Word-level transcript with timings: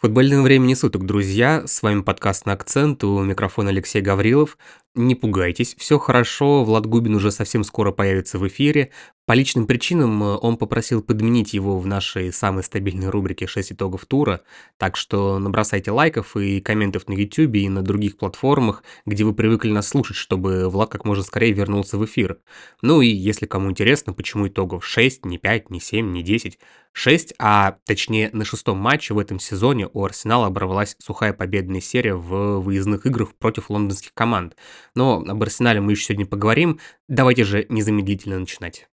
Футбольного 0.00 0.40
времени 0.44 0.72
суток, 0.72 1.04
друзья. 1.04 1.64
С 1.66 1.82
вами 1.82 2.00
подкаст 2.00 2.46
«На 2.46 2.54
акцент», 2.54 3.04
у 3.04 3.22
микрофона 3.22 3.68
Алексей 3.68 4.00
Гаврилов. 4.00 4.56
Не 4.96 5.14
пугайтесь, 5.14 5.76
все 5.78 6.00
хорошо, 6.00 6.64
Влад 6.64 6.84
Губин 6.84 7.14
уже 7.14 7.30
совсем 7.30 7.62
скоро 7.62 7.92
появится 7.92 8.40
в 8.40 8.48
эфире. 8.48 8.90
По 9.24 9.34
личным 9.34 9.68
причинам 9.68 10.20
э, 10.24 10.36
он 10.38 10.56
попросил 10.56 11.00
подменить 11.00 11.54
его 11.54 11.78
в 11.78 11.86
нашей 11.86 12.32
самой 12.32 12.64
стабильной 12.64 13.10
рубрике 13.10 13.44
«6 13.44 13.74
итогов 13.74 14.04
тура», 14.06 14.40
так 14.76 14.96
что 14.96 15.38
набросайте 15.38 15.92
лайков 15.92 16.36
и 16.36 16.60
комментов 16.60 17.06
на 17.06 17.12
YouTube 17.12 17.54
и 17.54 17.68
на 17.68 17.82
других 17.82 18.16
платформах, 18.16 18.82
где 19.06 19.22
вы 19.22 19.32
привыкли 19.32 19.70
нас 19.70 19.86
слушать, 19.86 20.16
чтобы 20.16 20.68
Влад 20.68 20.90
как 20.90 21.04
можно 21.04 21.22
скорее 21.22 21.52
вернулся 21.52 21.96
в 21.96 22.04
эфир. 22.04 22.40
Ну 22.82 23.00
и 23.00 23.06
если 23.06 23.46
кому 23.46 23.70
интересно, 23.70 24.12
почему 24.12 24.48
итогов 24.48 24.84
6, 24.84 25.24
не 25.24 25.38
5, 25.38 25.70
не 25.70 25.78
7, 25.78 26.10
не 26.10 26.24
10, 26.24 26.58
6, 26.90 27.34
а 27.38 27.76
точнее 27.86 28.30
на 28.32 28.44
шестом 28.44 28.78
матче 28.78 29.14
в 29.14 29.18
этом 29.20 29.38
сезоне 29.38 29.88
у 29.92 30.04
Арсенала 30.04 30.48
оборвалась 30.48 30.96
сухая 30.98 31.32
победная 31.32 31.80
серия 31.80 32.16
в 32.16 32.58
выездных 32.58 33.06
играх 33.06 33.36
против 33.36 33.70
лондонских 33.70 34.12
команд. 34.12 34.56
Но 34.94 35.24
об 35.26 35.42
Арсенале 35.42 35.80
мы 35.80 35.92
еще 35.92 36.04
сегодня 36.04 36.26
поговорим. 36.26 36.78
Давайте 37.08 37.44
же 37.44 37.66
незамедлительно 37.68 38.38
начинать. 38.38 38.88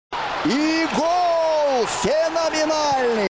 И 0.45 0.87
гол! 0.97 1.87
Феноменальный! 1.87 3.29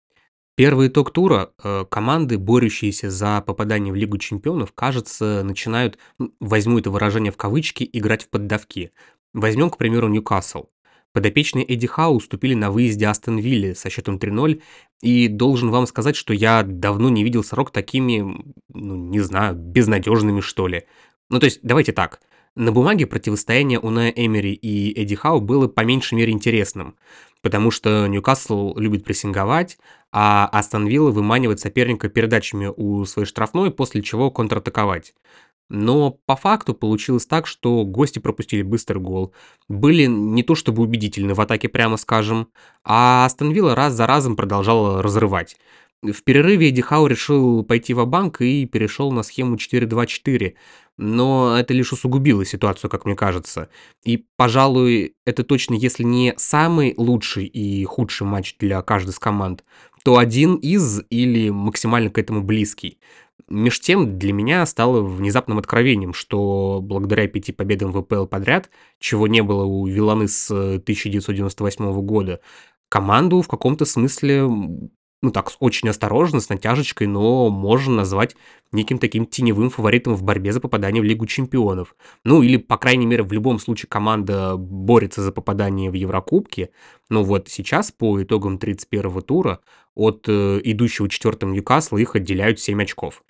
Первый 0.56 0.88
итог 0.88 1.12
тура. 1.12 1.52
Э, 1.64 1.86
команды, 1.88 2.40
борющиеся 2.40 3.12
за 3.12 3.42
попадание 3.42 3.94
в 3.94 3.96
Лигу 3.96 4.18
чемпионов, 4.18 4.74
кажется, 4.74 5.44
начинают, 5.44 6.00
возьму 6.40 6.80
это 6.80 6.90
выражение 6.90 7.32
в 7.32 7.38
кавычки, 7.38 7.88
играть 7.94 8.24
в 8.24 8.30
поддавки. 8.30 8.92
Возьмем, 9.34 9.70
к 9.70 9.78
примеру, 9.78 10.08
Ньюкасл. 10.08 10.66
Подопечные 11.14 11.66
Эдди 11.66 11.88
Хау 11.88 12.16
уступили 12.16 12.54
на 12.54 12.70
выезде 12.72 13.08
Астон 13.08 13.38
Вилли 13.38 13.74
со 13.74 13.90
счетом 13.90 14.18
3-0, 14.18 14.62
и 15.02 15.28
должен 15.28 15.70
вам 15.70 15.88
сказать, 15.88 16.16
что 16.16 16.34
я 16.34 16.64
давно 16.64 17.10
не 17.10 17.24
видел 17.24 17.44
сорок 17.44 17.72
такими, 17.72 18.54
ну, 18.70 18.96
не 18.96 19.20
знаю, 19.20 19.56
безнадежными, 19.56 20.42
что 20.42 20.68
ли. 20.68 20.86
Ну, 21.30 21.40
то 21.40 21.46
есть, 21.46 21.60
давайте 21.64 21.92
так. 21.92 22.20
На 22.58 22.72
бумаге 22.72 23.06
противостояние 23.06 23.80
Уная 23.80 24.10
Эмери 24.10 24.52
и 24.52 24.92
Эдди 25.00 25.14
Хау 25.14 25.40
было 25.40 25.68
по 25.68 25.82
меньшей 25.82 26.16
мере 26.16 26.34
интересным, 26.34 26.96
потому 27.44 27.70
что 27.70 28.08
Ньюкасл 28.08 28.76
любит 28.78 29.04
прессинговать, 29.04 29.78
а 30.12 30.50
Астон 30.52 30.88
Вилла 30.88 31.12
выманивает 31.12 31.60
соперника 31.60 32.10
передачами 32.10 32.74
у 32.76 33.06
своей 33.06 33.28
штрафной, 33.28 33.70
после 33.70 34.02
чего 34.02 34.32
контратаковать. 34.32 35.14
Но 35.70 36.18
по 36.26 36.36
факту 36.36 36.74
получилось 36.74 37.28
так, 37.28 37.46
что 37.46 37.86
гости 37.86 38.18
пропустили 38.18 38.64
быстрый 38.64 38.98
гол. 38.98 39.34
Были 39.68 40.06
не 40.06 40.42
то 40.42 40.56
чтобы 40.56 40.82
убедительны 40.82 41.36
в 41.36 41.42
атаке, 41.42 41.70
прямо 41.70 41.98
скажем, 41.98 42.48
а 42.84 43.26
Астон 43.26 43.52
Вилла 43.52 43.76
раз 43.76 43.94
за 43.94 44.08
разом 44.08 44.36
продолжала 44.36 45.04
разрывать. 45.04 45.58
В 46.04 46.24
перерыве 46.24 46.70
Эдди 46.70 46.82
Хау 46.82 47.08
решил 47.08 47.64
пойти 47.64 47.96
в 47.96 48.06
банк 48.06 48.42
и 48.42 48.68
перешел 48.68 49.12
на 49.12 49.24
схему 49.24 49.56
4-2-4, 49.56 50.54
но 50.98 51.58
это 51.58 51.74
лишь 51.74 51.92
усугубило 51.92 52.46
ситуацию, 52.46 52.92
как 52.92 53.06
мне 53.06 53.16
кажется. 53.16 53.70
И, 54.04 54.26
пожалуй, 54.36 55.16
это 55.26 55.44
точно, 55.44 55.74
если 55.74 56.04
не 56.04 56.36
самый 56.38 56.94
лучший 56.98 57.46
и 57.46 57.84
худший 57.86 58.28
матч 58.28 58.56
для 58.60 58.82
каждой 58.84 59.10
из 59.10 59.18
команд, 59.20 59.64
то 60.04 60.18
один 60.20 60.56
из 60.56 61.02
или 61.10 61.50
максимально 61.50 62.12
к 62.12 62.20
этому 62.20 62.44
близкий. 62.44 63.00
Меж 63.50 63.80
тем, 63.80 64.20
для 64.20 64.34
меня 64.34 64.66
стало 64.68 65.02
внезапным 65.02 65.58
откровением, 65.58 66.14
что 66.14 66.80
благодаря 66.82 67.28
пяти 67.28 67.52
победам 67.52 67.92
ВПЛ 67.92 68.26
подряд, 68.26 68.70
чего 69.00 69.28
не 69.28 69.42
было 69.42 69.64
у 69.64 69.88
Виланы 69.88 70.28
с 70.28 70.52
1998 70.52 72.02
года, 72.02 72.40
команду 72.90 73.42
в 73.42 73.48
каком-то 73.48 73.86
смысле 73.86 74.48
ну 75.22 75.32
так, 75.32 75.52
очень 75.60 75.90
осторожно, 75.90 76.40
с 76.40 76.50
натяжечкой, 76.50 77.08
но 77.08 77.50
можно 77.50 77.96
назвать 77.96 78.36
неким 78.72 79.00
таким 79.00 79.26
теневым 79.26 79.70
фаворитом 79.70 80.16
в 80.16 80.24
борьбе 80.24 80.52
за 80.52 80.60
попадание 80.60 81.02
в 81.02 81.06
Лигу 81.06 81.26
Чемпионов. 81.26 81.96
Ну, 82.24 82.42
или, 82.44 82.58
по 82.58 82.78
крайней 82.78 83.06
мере, 83.06 83.24
в 83.24 83.32
любом 83.32 83.60
случае 83.60 83.88
команда 83.90 84.58
борется 84.58 85.22
за 85.22 85.32
попадание 85.32 85.90
в 85.90 85.96
Еврокубки. 85.96 86.70
Но 87.10 87.24
вот 87.24 87.48
сейчас, 87.48 87.92
по 87.92 88.22
итогам 88.22 88.58
31-го 88.58 89.22
тура, 89.22 89.60
от 89.96 90.26
э, 90.28 90.62
идущего 90.64 91.10
четвертым 91.10 91.54
Ньюкасла 91.54 91.98
их 91.98 92.16
отделяют 92.16 92.60
7 92.60 92.80
очков. 92.84 93.24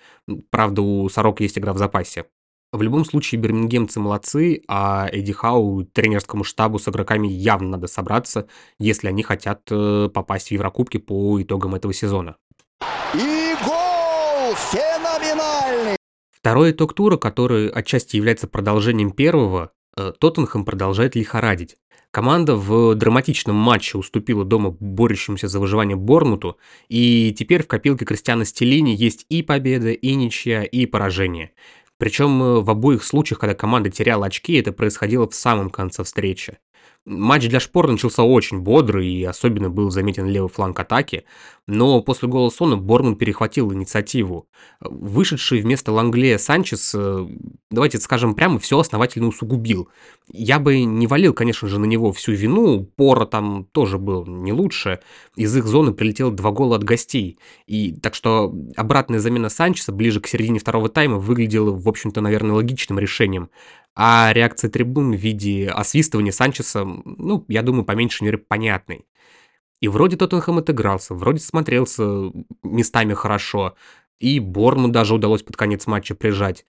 Правда, 0.50 0.82
у 0.82 1.08
Сорок 1.08 1.40
есть 1.40 1.58
игра 1.58 1.72
в 1.72 1.78
запасе. 1.78 2.26
В 2.70 2.82
любом 2.82 3.06
случае, 3.06 3.40
бирмингемцы 3.40 3.98
молодцы, 3.98 4.62
а 4.68 5.08
Эдди 5.10 5.32
Хау 5.32 5.84
тренерскому 5.84 6.44
штабу 6.44 6.78
с 6.78 6.86
игроками 6.86 7.26
явно 7.26 7.70
надо 7.70 7.86
собраться, 7.86 8.46
если 8.78 9.08
они 9.08 9.22
хотят 9.22 9.62
э, 9.70 10.10
попасть 10.12 10.48
в 10.48 10.50
Еврокубки 10.50 10.98
по 10.98 11.40
итогам 11.40 11.74
этого 11.74 11.94
сезона. 11.94 12.36
И 13.14 13.54
гол! 13.64 14.54
Феноменальный! 14.70 15.96
Второй 16.30 16.72
итог 16.72 16.92
тура, 16.92 17.16
который 17.16 17.70
отчасти 17.70 18.16
является 18.16 18.46
продолжением 18.46 19.12
первого, 19.12 19.72
э, 19.96 20.12
Тоттенхэм 20.18 20.66
продолжает 20.66 21.16
лихорадить. 21.16 21.76
Команда 22.10 22.54
в 22.54 22.94
драматичном 22.94 23.56
матче 23.56 23.96
уступила 23.96 24.44
дома 24.44 24.76
борющемуся 24.78 25.48
за 25.48 25.58
выживание 25.58 25.96
Борнуту, 25.96 26.58
и 26.90 27.34
теперь 27.38 27.62
в 27.62 27.66
копилке 27.66 28.04
Кристиана 28.04 28.44
Стеллини 28.44 28.90
есть 28.90 29.24
и 29.30 29.42
победа, 29.42 29.90
и 29.90 30.14
ничья, 30.14 30.64
и 30.64 30.84
поражение. 30.84 31.52
Причем 31.98 32.42
э, 32.42 32.60
в 32.60 32.70
обоих 32.70 33.04
случаях, 33.04 33.40
когда 33.40 33.54
команда 33.54 33.90
теряла 33.90 34.26
очки, 34.26 34.54
это 34.54 34.72
происходило 34.72 35.28
в 35.28 35.34
самом 35.34 35.70
конце 35.70 36.04
встречи. 36.04 36.58
Матч 37.08 37.48
для 37.48 37.58
Шпор 37.58 37.90
начался 37.90 38.22
очень 38.22 38.60
бодрый 38.60 39.08
и 39.08 39.24
особенно 39.24 39.70
был 39.70 39.90
заметен 39.90 40.26
левый 40.26 40.50
фланг 40.50 40.78
атаки, 40.78 41.24
но 41.66 42.02
после 42.02 42.28
гола 42.28 42.50
Сона 42.50 42.76
Борман 42.76 43.16
перехватил 43.16 43.72
инициативу. 43.72 44.46
Вышедший 44.80 45.62
вместо 45.62 45.90
Ланглея 45.90 46.36
Санчес, 46.36 46.94
э, 46.94 47.26
давайте 47.70 47.98
скажем 47.98 48.34
прямо, 48.34 48.58
все 48.58 48.78
основательно 48.78 49.28
усугубил. 49.28 49.88
Я 50.30 50.58
бы 50.58 50.82
не 50.84 51.06
валил, 51.06 51.32
конечно 51.32 51.66
же, 51.66 51.78
на 51.78 51.86
него 51.86 52.12
всю 52.12 52.32
вину, 52.32 52.84
Пора 52.84 53.24
там 53.24 53.66
тоже 53.72 53.96
был 53.96 54.26
не 54.26 54.52
лучше, 54.52 55.00
из 55.34 55.56
их 55.56 55.66
зоны 55.66 55.92
прилетело 55.92 56.30
два 56.30 56.50
гола 56.50 56.76
от 56.76 56.84
гостей, 56.84 57.38
и 57.66 57.92
так 57.92 58.14
что 58.14 58.54
обратная 58.76 59.18
замена 59.18 59.48
Санчеса 59.48 59.92
ближе 59.92 60.20
к 60.20 60.26
середине 60.26 60.58
второго 60.58 60.90
тайма 60.90 61.16
выглядела, 61.16 61.70
в 61.70 61.88
общем-то, 61.88 62.20
наверное, 62.20 62.56
логичным 62.56 62.98
решением. 62.98 63.48
А 64.00 64.32
реакция 64.32 64.70
трибун 64.70 65.10
в 65.12 65.16
виде 65.16 65.66
освистывания 65.66 66.30
Санчеса, 66.30 66.84
ну, 66.84 67.44
я 67.48 67.62
думаю, 67.62 67.84
по 67.84 67.92
меньшей 67.96 68.22
мере 68.22 68.38
понятной. 68.38 69.06
И 69.80 69.88
вроде 69.88 70.16
Тоттенхэм 70.16 70.58
отыгрался, 70.58 71.14
вроде 71.14 71.40
смотрелся 71.40 72.30
местами 72.62 73.14
хорошо, 73.14 73.74
и 74.20 74.38
Борну 74.38 74.86
даже 74.86 75.16
удалось 75.16 75.42
под 75.42 75.56
конец 75.56 75.88
матча 75.88 76.14
прижать. 76.14 76.64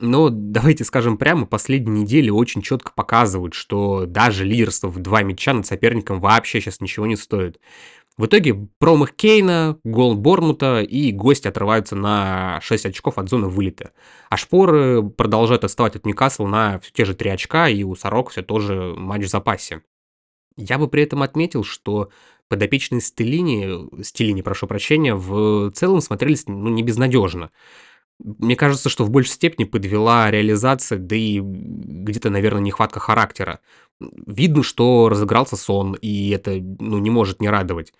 Но 0.00 0.28
давайте 0.28 0.84
скажем 0.84 1.16
прямо, 1.16 1.46
последние 1.46 2.02
недели 2.02 2.28
очень 2.28 2.60
четко 2.60 2.92
показывают, 2.94 3.54
что 3.54 4.04
даже 4.04 4.44
лидерство 4.44 4.88
в 4.88 4.98
два 4.98 5.22
мяча 5.22 5.54
над 5.54 5.64
соперником 5.64 6.20
вообще 6.20 6.60
сейчас 6.60 6.82
ничего 6.82 7.06
не 7.06 7.16
стоит. 7.16 7.58
В 8.18 8.26
итоге 8.26 8.54
промах 8.78 9.12
Кейна, 9.12 9.78
гол 9.84 10.14
Борнута 10.14 10.80
и 10.80 11.12
гости 11.12 11.48
отрываются 11.48 11.96
на 11.96 12.60
6 12.62 12.86
очков 12.86 13.18
от 13.18 13.28
зоны 13.28 13.48
вылета. 13.48 13.92
А 14.30 14.38
шпоры 14.38 15.02
продолжают 15.02 15.64
отставать 15.64 15.96
от 15.96 16.06
Ньюкасла 16.06 16.46
на 16.46 16.78
все 16.80 16.90
те 16.92 17.04
же 17.04 17.14
3 17.14 17.28
очка, 17.30 17.68
и 17.68 17.82
у 17.82 17.94
Сорок 17.94 18.30
все 18.30 18.42
тоже 18.42 18.94
матч 18.96 19.24
в 19.24 19.28
запасе. 19.28 19.82
Я 20.56 20.78
бы 20.78 20.88
при 20.88 21.02
этом 21.02 21.22
отметил, 21.22 21.62
что 21.62 22.08
подопечные 22.48 23.02
Стеллини, 23.02 24.02
Стеллини, 24.02 24.40
прошу 24.40 24.66
прощения, 24.66 25.14
в 25.14 25.70
целом 25.72 26.00
смотрелись 26.00 26.46
ну, 26.46 26.70
не 26.70 26.82
безнадежно. 26.82 27.50
Мне 28.18 28.56
кажется, 28.56 28.88
что 28.88 29.04
в 29.04 29.10
большей 29.10 29.32
степени 29.32 29.64
подвела 29.64 30.30
реализация, 30.30 30.98
да 30.98 31.14
и 31.14 31.40
где-то, 31.40 32.30
наверное, 32.30 32.62
нехватка 32.62 32.98
характера. 32.98 33.60
Видно, 34.00 34.62
что 34.62 35.08
разыгрался 35.08 35.56
сон, 35.56 35.94
и 36.00 36.30
это 36.30 36.52
ну, 36.52 36.98
не 36.98 37.10
может 37.10 37.40
не 37.40 37.48
радовать. 37.48 37.92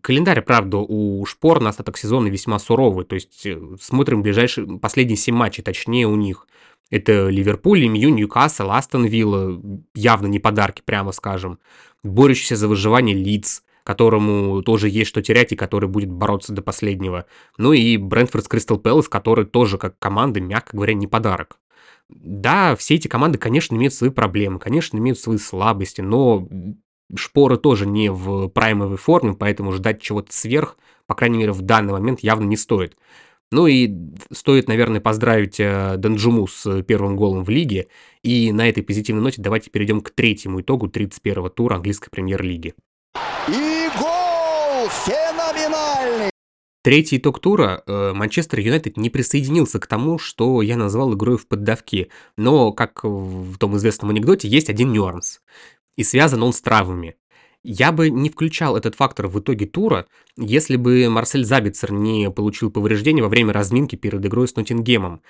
Календарь, 0.00 0.42
правда, 0.42 0.78
у 0.78 1.24
Шпор 1.26 1.60
на 1.60 1.70
остаток 1.70 1.96
сезона 1.96 2.28
весьма 2.28 2.58
суровый, 2.58 3.04
то 3.04 3.14
есть 3.14 3.46
э, 3.46 3.60
смотрим 3.80 4.22
ближайшие, 4.22 4.78
последние 4.78 5.16
7 5.16 5.34
матчей, 5.34 5.62
точнее 5.62 6.06
у 6.06 6.16
них. 6.16 6.46
Это 6.90 7.28
Ливерпуль, 7.28 7.86
Мью, 7.86 8.10
Ньюкасл, 8.10 8.70
Астон 8.70 9.06
Вилла, 9.06 9.60
явно 9.94 10.26
не 10.26 10.38
подарки, 10.38 10.82
прямо 10.84 11.12
скажем. 11.12 11.58
Борющийся 12.04 12.56
за 12.56 12.68
выживание 12.68 13.16
Лидс, 13.16 13.62
которому 13.84 14.62
тоже 14.62 14.88
есть 14.88 15.08
что 15.08 15.22
терять 15.22 15.52
и 15.52 15.56
который 15.56 15.88
будет 15.88 16.10
бороться 16.10 16.52
до 16.52 16.62
последнего. 16.62 17.26
Ну 17.58 17.72
и 17.72 17.96
Брентфорд 17.96 18.44
с 18.44 18.48
Кристал 18.48 18.78
Пэлас, 18.78 19.08
который 19.08 19.44
тоже 19.44 19.78
как 19.78 19.98
команда, 19.98 20.40
мягко 20.40 20.76
говоря, 20.76 20.94
не 20.94 21.06
подарок. 21.06 21.58
Да, 22.08 22.76
все 22.76 22.96
эти 22.96 23.08
команды, 23.08 23.38
конечно, 23.38 23.74
имеют 23.74 23.94
свои 23.94 24.10
проблемы, 24.10 24.58
конечно, 24.58 24.98
имеют 24.98 25.18
свои 25.18 25.38
слабости, 25.38 26.00
но 26.00 26.48
Шпора 27.14 27.56
тоже 27.56 27.86
не 27.86 28.10
в 28.10 28.48
праймовой 28.48 28.96
форме, 28.96 29.34
поэтому 29.34 29.72
ждать 29.72 30.00
чего-то 30.00 30.32
сверх, 30.32 30.76
по 31.06 31.14
крайней 31.14 31.38
мере, 31.38 31.52
в 31.52 31.62
данный 31.62 31.92
момент 31.92 32.20
явно 32.20 32.44
не 32.44 32.56
стоит. 32.56 32.96
Ну 33.50 33.66
и 33.66 33.94
стоит, 34.32 34.66
наверное, 34.66 35.02
поздравить 35.02 35.60
э, 35.60 35.96
Данджуму 35.98 36.46
с 36.46 36.82
первым 36.84 37.16
голом 37.16 37.44
в 37.44 37.50
лиге. 37.50 37.88
И 38.22 38.50
на 38.50 38.66
этой 38.66 38.82
позитивной 38.82 39.22
ноте 39.22 39.42
давайте 39.42 39.68
перейдем 39.68 40.00
к 40.00 40.08
третьему 40.08 40.62
итогу 40.62 40.86
31-го 40.86 41.50
тура 41.50 41.74
английской 41.74 42.08
премьер-лиги. 42.08 42.72
И 43.48 43.88
гол! 43.98 44.88
Феноменальный! 44.88 46.30
Третий 46.84 47.16
итог 47.16 47.40
тура. 47.40 47.82
э, 47.86 48.12
Манчестер 48.12 48.60
Юнайтед 48.60 48.96
не 48.96 49.10
присоединился 49.10 49.80
к 49.80 49.86
тому, 49.86 50.18
что 50.18 50.62
я 50.62 50.76
назвал 50.76 51.14
игрой 51.14 51.36
в 51.38 51.48
поддавки. 51.48 52.10
Но, 52.36 52.72
как 52.72 53.02
в 53.02 53.56
том 53.58 53.76
известном 53.76 54.10
анекдоте, 54.10 54.46
есть 54.46 54.70
один 54.70 54.92
нюанс. 54.92 55.40
И 55.96 56.04
связан 56.04 56.42
он 56.42 56.52
с 56.52 56.60
травмами. 56.60 57.16
Я 57.64 57.92
бы 57.92 58.10
не 58.10 58.28
включал 58.28 58.76
этот 58.76 58.96
фактор 58.96 59.28
в 59.28 59.38
итоге 59.38 59.66
тура, 59.66 60.06
если 60.36 60.74
бы 60.74 61.08
Марсель 61.08 61.44
Забицер 61.44 61.92
не 61.92 62.28
получил 62.28 62.72
повреждения 62.72 63.22
во 63.22 63.28
время 63.28 63.52
разминки 63.52 63.94
перед 63.94 64.24
игрой 64.26 64.48
с 64.48 64.56
Ноттингемом. 64.56 65.22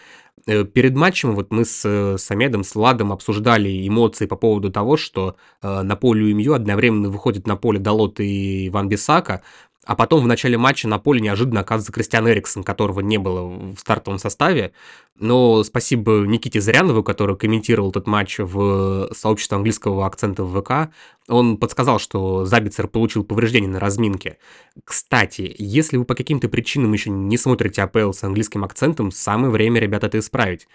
Э, 0.46 0.64
Перед 0.64 0.96
матчем 0.96 1.34
вот 1.34 1.52
мы 1.52 1.66
с 1.66 1.82
э, 1.84 2.16
Самедом, 2.16 2.64
с 2.64 2.74
Ладом 2.74 3.12
обсуждали 3.12 3.86
эмоции 3.86 4.24
по 4.24 4.36
поводу 4.36 4.70
того, 4.70 4.96
что 4.96 5.36
э, 5.60 5.82
на 5.82 5.94
поле 5.94 6.32
УМЮ 6.32 6.54
одновременно 6.54 7.10
выходит 7.10 7.46
на 7.46 7.56
поле 7.56 7.78
Далот 7.78 8.18
и 8.18 8.70
Ван 8.70 8.88
Бисака, 8.88 9.42
а 9.84 9.96
потом 9.96 10.22
в 10.22 10.26
начале 10.28 10.56
матча 10.56 10.86
на 10.86 10.98
поле 10.98 11.20
неожиданно 11.20 11.60
оказывается 11.60 11.92
Кристиан 11.92 12.28
Эриксон, 12.28 12.62
которого 12.62 13.00
не 13.00 13.18
было 13.18 13.48
в 13.74 13.78
стартовом 13.78 14.18
составе. 14.18 14.72
Но 15.18 15.64
спасибо 15.64 16.24
Никите 16.24 16.60
Зырянову, 16.60 17.02
который 17.02 17.36
комментировал 17.36 17.90
этот 17.90 18.06
матч 18.06 18.38
в 18.38 19.10
сообществе 19.12 19.56
английского 19.56 20.06
акцента 20.06 20.44
в 20.44 20.60
ВК. 20.60 20.92
Он 21.28 21.56
подсказал, 21.56 21.98
что 21.98 22.44
Забицер 22.44 22.86
получил 22.86 23.24
повреждение 23.24 23.70
на 23.70 23.80
разминке. 23.80 24.38
Кстати, 24.84 25.54
если 25.58 25.96
вы 25.96 26.04
по 26.04 26.14
каким-то 26.14 26.48
причинам 26.48 26.92
еще 26.92 27.10
не 27.10 27.36
смотрите 27.36 27.82
АПЛ 27.82 28.12
с 28.12 28.22
английским 28.22 28.64
акцентом, 28.64 29.10
самое 29.10 29.50
время, 29.50 29.80
ребята, 29.80 30.06
это 30.06 30.18
исправить. 30.18 30.68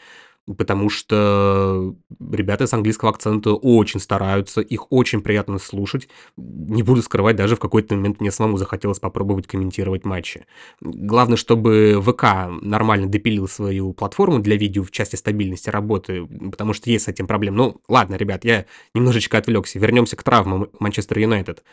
Потому 0.55 0.89
что 0.89 1.95
ребята 2.31 2.67
с 2.67 2.73
английского 2.73 3.11
акцента 3.11 3.53
очень 3.53 3.99
стараются, 3.99 4.61
их 4.61 4.91
очень 4.91 5.21
приятно 5.21 5.59
слушать. 5.59 6.07
Не 6.37 6.83
буду 6.83 7.01
скрывать, 7.01 7.35
даже 7.35 7.57
в 7.57 7.59
какой-то 7.59 7.95
момент 7.95 8.21
мне 8.21 8.31
самому 8.31 8.57
захотелось 8.57 8.99
попробовать 8.99 9.45
комментировать 9.45 10.05
матчи. 10.05 10.45
Главное, 10.79 11.35
чтобы 11.35 12.01
ВК 12.01 12.49
нормально 12.61 13.07
допилил 13.07 13.47
свою 13.49 13.91
платформу 13.91 14.39
для 14.39 14.55
видео 14.55 14.83
в 14.83 14.91
части 14.91 15.17
стабильности 15.17 15.69
работы, 15.69 16.25
потому 16.25 16.73
что 16.73 16.89
есть 16.89 17.05
с 17.05 17.07
этим 17.09 17.27
проблем. 17.27 17.55
Ну, 17.55 17.81
ладно, 17.89 18.15
ребят, 18.15 18.45
я 18.45 18.65
немножечко 18.93 19.37
отвлекся. 19.37 19.79
Вернемся 19.79 20.15
к 20.15 20.23
травмам 20.23 20.69
Манчестер 20.79 21.19
Юнайтед. 21.19 21.63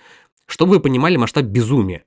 Чтобы 0.46 0.72
вы 0.72 0.80
понимали 0.80 1.16
масштаб 1.16 1.44
безумия. 1.44 2.04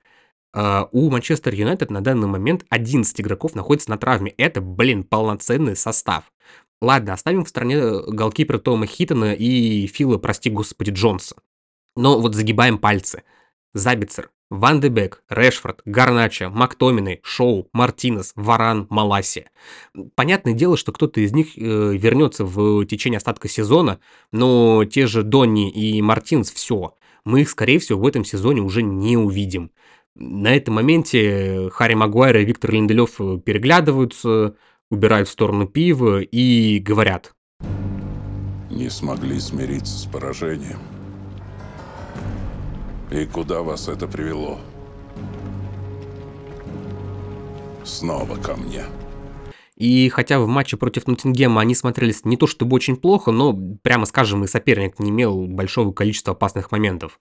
А, 0.52 0.88
У 0.92 1.10
Манчестер 1.10 1.54
Юнайтед 1.54 1.90
на 1.90 2.00
данный 2.00 2.26
момент 2.26 2.64
11 2.70 3.20
игроков 3.20 3.54
находится 3.54 3.90
на 3.90 3.98
травме. 3.98 4.32
Это, 4.36 4.60
блин, 4.60 5.04
полноценный 5.04 5.76
состав. 5.76 6.24
Ладно, 6.80 7.12
оставим 7.12 7.44
в 7.44 7.48
стороне 7.48 7.76
э, 7.76 8.02
голкипера 8.06 8.58
Тома 8.58 8.86
Хиттона 8.86 9.34
и 9.34 9.86
Фила, 9.88 10.16
прости 10.18 10.48
господи, 10.48 10.90
Джонса. 10.90 11.36
Но 11.96 12.20
вот 12.20 12.34
загибаем 12.34 12.78
пальцы. 12.78 13.24
Забицер, 13.74 14.30
Ван 14.50 14.80
де 14.80 15.10
Решфорд, 15.28 15.82
Гарнача, 15.84 16.48
Мактоминой, 16.48 17.20
Шоу, 17.22 17.68
Мартинес, 17.72 18.32
Варан, 18.34 18.86
Маласи. 18.88 19.46
Понятное 20.14 20.54
дело, 20.54 20.76
что 20.76 20.92
кто-то 20.92 21.20
из 21.20 21.32
них 21.32 21.58
э, 21.58 21.60
вернется 21.60 22.44
в 22.44 22.86
течение 22.86 23.18
остатка 23.18 23.48
сезона, 23.48 23.98
но 24.32 24.84
те 24.84 25.06
же 25.06 25.22
Донни 25.22 25.70
и 25.70 26.00
Мартинес 26.00 26.50
все. 26.50 26.94
Мы 27.24 27.42
их, 27.42 27.50
скорее 27.50 27.78
всего, 27.78 28.00
в 28.00 28.06
этом 28.06 28.24
сезоне 28.24 28.62
уже 28.62 28.82
не 28.82 29.16
увидим. 29.16 29.70
На 30.14 30.54
этом 30.54 30.74
моменте 30.74 31.70
Харри 31.70 31.94
Магуайр 31.94 32.38
и 32.38 32.44
Виктор 32.44 32.72
Линделев 32.72 33.16
переглядываются, 33.44 34.56
убирают 34.90 35.28
в 35.28 35.32
сторону 35.32 35.66
пива 35.66 36.20
и 36.20 36.78
говорят. 36.78 37.34
Не 38.70 38.90
смогли 38.90 39.38
смириться 39.40 39.98
с 39.98 40.06
поражением. 40.06 40.80
И 43.10 43.24
куда 43.26 43.62
вас 43.62 43.88
это 43.88 44.06
привело? 44.06 44.58
Снова 47.84 48.36
ко 48.36 48.54
мне. 48.56 48.84
И 49.78 50.08
хотя 50.08 50.40
в 50.40 50.48
матче 50.48 50.76
против 50.76 51.06
Ноттингема 51.06 51.60
они 51.60 51.76
смотрелись 51.76 52.24
не 52.24 52.36
то 52.36 52.48
чтобы 52.48 52.74
очень 52.74 52.96
плохо, 52.96 53.30
но, 53.30 53.56
прямо 53.82 54.06
скажем, 54.06 54.42
и 54.42 54.48
соперник 54.48 54.98
не 54.98 55.10
имел 55.10 55.46
большого 55.46 55.92
количества 55.92 56.32
опасных 56.32 56.72
моментов. 56.72 57.20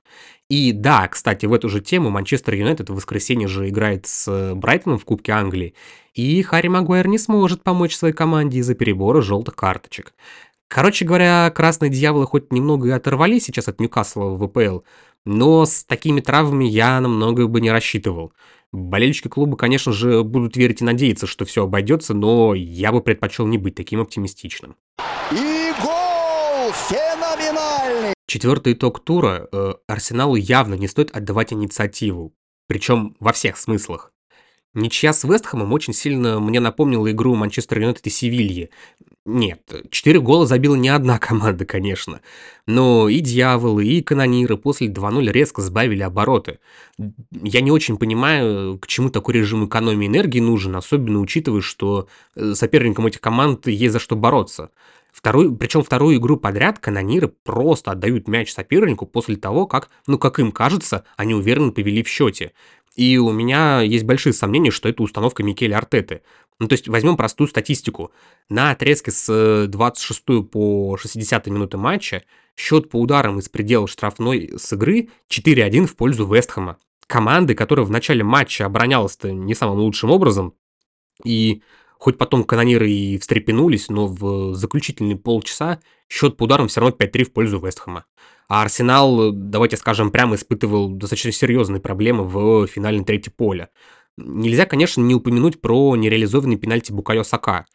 И 0.49 0.71
да, 0.71 1.07
кстати, 1.07 1.45
в 1.45 1.53
эту 1.53 1.69
же 1.69 1.81
тему 1.81 2.09
Манчестер 2.09 2.55
Юнайтед 2.55 2.89
в 2.89 2.95
воскресенье 2.95 3.47
же 3.47 3.69
играет 3.69 4.07
с 4.07 4.55
Брайтоном 4.55 4.97
в 4.97 5.05
Кубке 5.05 5.33
Англии, 5.33 5.75
и 6.15 6.41
Харри 6.41 6.69
Магуайр 6.69 7.07
не 7.07 7.19
сможет 7.19 7.61
помочь 7.61 7.95
своей 7.95 8.15
команде 8.15 8.57
из-за 8.57 8.73
перебора 8.73 9.21
желтых 9.21 9.55
карточек. 9.55 10.15
Короче 10.67 11.05
говоря, 11.05 11.51
красные 11.51 11.91
дьяволы 11.91 12.25
хоть 12.25 12.51
немного 12.51 12.87
и 12.87 12.91
оторвались 12.91 13.45
сейчас 13.45 13.67
от 13.67 13.79
Ньюкасла 13.79 14.31
в 14.31 14.47
ВПЛ, 14.47 14.79
но 15.25 15.63
с 15.65 15.83
такими 15.83 16.21
травмами 16.21 16.65
я 16.65 16.99
намного 17.01 17.47
бы 17.47 17.61
не 17.61 17.69
рассчитывал. 17.69 18.33
Болельщики 18.73 19.27
клуба, 19.27 19.55
конечно 19.55 19.93
же, 19.93 20.23
будут 20.23 20.57
верить 20.57 20.81
и 20.81 20.83
надеяться, 20.83 21.25
что 21.25 21.45
все 21.45 21.63
обойдется, 21.63 22.13
но 22.13 22.53
я 22.53 22.91
бы 22.91 23.01
предпочел 23.01 23.47
не 23.47 23.57
быть 23.57 23.75
таким 23.75 24.01
оптимистичным. 24.01 24.75
И 25.31 25.71
гол 25.81 26.71
феноменальный. 26.73 28.13
Четвертый 28.27 28.73
итог 28.73 28.99
тура. 28.99 29.47
Э, 29.51 29.75
Арсеналу 29.87 30.35
явно 30.35 30.73
не 30.73 30.87
стоит 30.87 31.15
отдавать 31.15 31.53
инициативу. 31.53 32.33
Причем 32.67 33.15
во 33.21 33.31
всех 33.31 33.57
смыслах. 33.57 34.11
Ничья 34.77 35.11
с 35.11 35.23
Вестхэмом 35.23 35.73
очень 35.73 35.91
сильно 35.91 36.39
мне 36.39 36.59
напомнила 36.59 37.09
игру 37.09 37.33
Манчестер 37.33 37.79
Юнайтед 37.79 38.05
и 38.05 38.11
Севильи. 38.11 38.69
Нет, 39.25 39.59
четыре 39.89 40.19
гола 40.19 40.45
забила 40.45 40.75
не 40.75 40.89
одна 40.89 41.17
команда, 41.19 41.65
конечно. 41.65 42.21
Но 42.67 43.09
и 43.09 43.19
Дьяволы, 43.19 43.87
и 43.87 44.03
Канониры 44.03 44.55
после 44.55 44.87
2-0 44.87 45.31
резко 45.31 45.63
сбавили 45.63 46.03
обороты. 46.03 46.59
Я 47.31 47.61
не 47.61 47.71
очень 47.71 47.97
понимаю, 47.97 48.77
к 48.77 48.85
чему 48.85 49.09
такой 49.09 49.33
режим 49.33 49.65
экономии 49.65 50.05
энергии 50.05 50.39
нужен, 50.39 50.75
особенно 50.75 51.21
учитывая, 51.21 51.61
что 51.61 52.07
э, 52.35 52.53
соперникам 52.53 53.07
этих 53.07 53.19
команд 53.19 53.65
есть 53.65 53.93
за 53.93 53.99
что 53.99 54.15
бороться. 54.15 54.69
Вторую, 55.17 55.55
причем 55.55 55.81
вторую 55.81 56.17
игру 56.17 56.37
подряд 56.37 56.77
канониры 56.77 57.27
просто 57.27 57.89
отдают 57.89 58.27
мяч 58.27 58.53
сопернику 58.53 59.07
после 59.07 59.35
того, 59.35 59.65
как, 59.65 59.89
ну 60.05 60.19
как 60.19 60.37
им 60.37 60.51
кажется, 60.51 61.05
они 61.15 61.33
уверенно 61.33 61.71
повели 61.71 62.03
в 62.03 62.07
счете. 62.07 62.51
И 62.97 63.19
у 63.19 63.31
меня 63.31 63.81
есть 63.81 64.05
большие 64.05 64.33
сомнения, 64.33 64.71
что 64.71 64.89
это 64.89 65.03
установка 65.03 65.43
Микеля 65.43 65.77
Артеты. 65.77 66.23
Ну, 66.59 66.67
то 66.67 66.73
есть 66.73 66.87
возьмем 66.87 67.15
простую 67.15 67.47
статистику. 67.47 68.11
На 68.49 68.71
отрезке 68.71 69.11
с 69.11 69.67
26 69.67 70.49
по 70.49 70.97
60 70.97 71.45
минуты 71.47 71.77
матча 71.77 72.23
счет 72.55 72.89
по 72.89 72.99
ударам 72.99 73.37
из 73.37 73.49
пределов 73.49 73.91
штрафной 73.91 74.53
с 74.57 74.73
игры 74.73 75.09
4-1 75.29 75.85
в 75.85 75.95
пользу 75.95 76.25
Вестхэма. 76.25 76.77
Команды, 77.05 77.53
которая 77.53 77.85
в 77.85 77.91
начале 77.91 78.23
матча 78.23 78.65
оборонялась-то 78.65 79.31
не 79.31 79.53
самым 79.53 79.77
лучшим 79.77 80.09
образом, 80.09 80.55
и 81.23 81.61
хоть 81.99 82.17
потом 82.17 82.43
канониры 82.43 82.89
и 82.89 83.19
встрепенулись, 83.19 83.89
но 83.89 84.07
в 84.07 84.55
заключительные 84.55 85.17
полчаса 85.17 85.79
счет 86.09 86.35
по 86.35 86.45
ударам 86.45 86.67
все 86.67 86.81
равно 86.81 86.95
5-3 86.97 87.23
в 87.25 87.31
пользу 87.31 87.59
Вестхэма. 87.59 88.05
А 88.47 88.61
Арсенал, 88.61 89.31
давайте 89.33 89.75
скажем 89.75 90.09
прямо, 90.09 90.35
испытывал 90.35 90.89
достаточно 90.89 91.31
серьезные 91.31 91.81
проблемы 91.81 92.23
в 92.23 92.67
финальной 92.67 93.03
трети 93.03 93.29
поля. 93.29 93.69
Нельзя, 94.17 94.65
конечно, 94.65 95.01
не 95.01 95.15
упомянуть 95.15 95.61
про 95.61 95.95
нереализованный 95.95 96.57
пенальти 96.57 96.91
Букайо 96.91 97.23
Сака. 97.23 97.65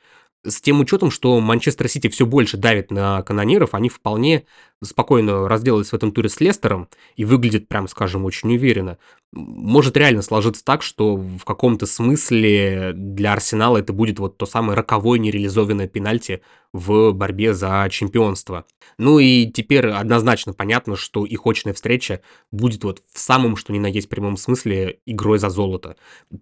С 0.45 0.61
тем 0.61 0.81
учетом, 0.81 1.13
что 1.13 1.39
Манчестер 1.39 1.89
Сити 1.89 2.09
все 2.09 2.27
больше 2.27 2.57
давит 2.57 2.91
на 2.91 3.23
канониров, 3.23 3.75
они 3.75 3.89
вполне 3.89 4.45
спокойно 4.83 5.49
разделались 5.49 5.91
в 5.91 5.95
этом 5.95 6.11
туре 6.11 6.29
с 6.29 6.41
Лестером 6.41 6.89
и 7.15 7.25
выглядят, 7.25 7.69
прям 7.69 7.87
скажем, 7.87 8.25
очень 8.25 8.53
уверенно. 8.53 8.99
Может 9.31 9.97
реально 9.97 10.23
сложиться 10.23 10.65
так, 10.65 10.83
что 10.83 11.15
в 11.15 11.45
каком-то 11.45 11.87
смысле 11.87 12.93
для 12.93 13.35
Арсенала 13.35 13.79
это 13.79 13.93
будет 13.93 14.19
вот 14.19 14.37
то 14.37 14.47
самое 14.47 14.77
роковое 14.77 15.21
нереализованное 15.21 15.87
пенальти 15.87 16.43
в 16.73 17.13
борьбе 17.13 17.53
за 17.53 17.87
чемпионство. 17.91 18.65
Ну 18.99 19.19
и 19.19 19.47
теперь 19.47 19.89
однозначно 19.89 20.53
понятно, 20.55 20.97
что 20.97 21.25
их 21.27 21.47
очная 21.47 21.75
встреча 21.75 22.23
будет 22.51 22.85
вот 22.85 23.03
в 23.13 23.19
самом, 23.19 23.57
что 23.57 23.73
ни 23.73 23.79
на 23.79 23.87
есть 23.87 24.09
прямом 24.09 24.37
смысле, 24.37 24.99
игрой 25.07 25.39
за 25.39 25.51
золото. 25.51 25.97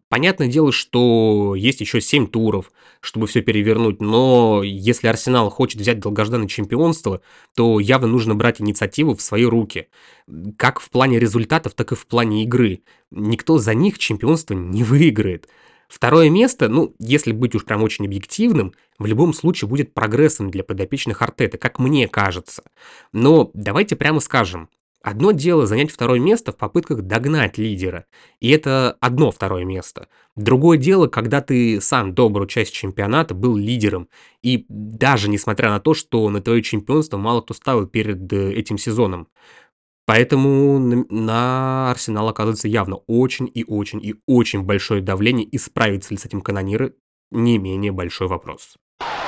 Понятное 0.08 0.48
дело, 0.48 0.72
что 0.72 1.54
есть 1.56 1.80
еще 1.80 2.00
7 2.00 2.28
туров, 2.28 2.70
чтобы 3.00 3.26
все 3.26 3.40
перевернуть, 3.40 4.00
но 4.00 4.62
если 4.62 5.08
Арсенал 5.08 5.50
хочет 5.50 5.80
взять 5.80 6.00
долгожданное 6.00 6.48
чемпионство, 6.48 7.22
то 7.56 7.80
явно 7.80 8.06
нужно 8.06 8.34
брать 8.34 8.60
инициативу 8.60 9.14
в 9.14 9.22
свои 9.22 9.44
руки. 9.44 9.88
Как 10.56 10.80
в 10.80 10.90
плане 10.90 11.18
результатов, 11.18 11.74
так 11.74 11.92
и 11.92 11.96
в 11.96 12.06
плане 12.06 12.44
игры. 12.44 12.82
Никто 13.10 13.58
за 13.58 13.74
них 13.74 13.98
чемпионство 13.98 14.54
не 14.54 14.84
выиграет. 14.84 15.48
Второе 15.90 16.30
место, 16.30 16.68
ну, 16.68 16.94
если 17.00 17.32
быть 17.32 17.56
уж 17.56 17.64
прям 17.64 17.82
очень 17.82 18.06
объективным, 18.06 18.72
в 19.00 19.06
любом 19.06 19.34
случае 19.34 19.68
будет 19.68 19.92
прогрессом 19.92 20.48
для 20.48 20.62
подопечных 20.62 21.20
Артета, 21.20 21.58
как 21.58 21.80
мне 21.80 22.06
кажется. 22.06 22.62
Но 23.12 23.50
давайте 23.54 23.96
прямо 23.96 24.20
скажем, 24.20 24.68
Одно 25.02 25.32
дело 25.32 25.66
занять 25.66 25.90
второе 25.90 26.20
место 26.20 26.52
в 26.52 26.58
попытках 26.58 27.00
догнать 27.00 27.56
лидера, 27.56 28.04
и 28.38 28.50
это 28.50 28.98
одно 29.00 29.30
второе 29.30 29.64
место. 29.64 30.08
Другое 30.36 30.76
дело, 30.76 31.06
когда 31.06 31.40
ты 31.40 31.80
сам 31.80 32.14
добрую 32.14 32.46
часть 32.46 32.74
чемпионата 32.74 33.34
был 33.34 33.56
лидером, 33.56 34.10
и 34.42 34.66
даже 34.68 35.30
несмотря 35.30 35.70
на 35.70 35.80
то, 35.80 35.94
что 35.94 36.28
на 36.28 36.42
твое 36.42 36.62
чемпионство 36.62 37.16
мало 37.16 37.40
кто 37.40 37.54
ставил 37.54 37.86
перед 37.86 38.30
э, 38.30 38.52
этим 38.52 38.76
сезоном. 38.76 39.28
Поэтому 40.06 40.78
на, 40.78 41.04
на 41.08 41.90
Арсенал 41.90 42.28
оказывается 42.28 42.68
явно 42.68 42.96
очень 43.06 43.50
и 43.52 43.64
очень 43.64 44.04
и 44.04 44.16
очень 44.26 44.62
большое 44.62 45.00
давление, 45.00 45.46
и 45.46 45.58
справится 45.58 46.12
ли 46.12 46.18
с 46.18 46.24
этим 46.24 46.40
канониры, 46.40 46.94
не 47.30 47.58
менее 47.58 47.92
большой 47.92 48.28
вопрос. 48.28 48.76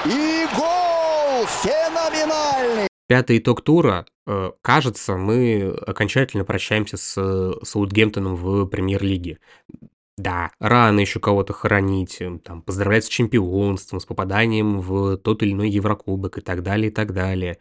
И 0.04 0.46
гол! 0.56 1.46
Феноменальный! 1.46 2.88
Пятый 3.06 3.38
итог 3.38 3.60
тура. 3.62 4.06
Э, 4.26 4.52
кажется, 4.62 5.16
мы 5.16 5.68
окончательно 5.86 6.44
прощаемся 6.44 6.96
с 6.96 7.14
э, 7.16 7.52
Саутгемптоном 7.62 8.36
в 8.36 8.66
премьер-лиге. 8.66 9.38
Да, 10.16 10.50
рано 10.60 11.00
еще 11.00 11.20
кого-то 11.20 11.52
хоронить, 11.52 12.20
э, 12.20 12.38
там, 12.44 12.62
поздравлять 12.62 13.04
с 13.04 13.08
чемпионством, 13.08 14.00
с 14.00 14.06
попаданием 14.06 14.80
в 14.80 15.16
тот 15.18 15.42
или 15.42 15.52
иной 15.52 15.70
Еврокубок 15.70 16.38
и 16.38 16.40
так 16.40 16.62
далее, 16.62 16.90
и 16.90 16.94
так 16.94 17.12
далее. 17.12 17.58